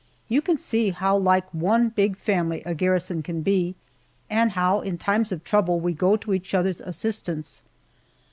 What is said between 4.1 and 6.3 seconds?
and how in times of trouble we go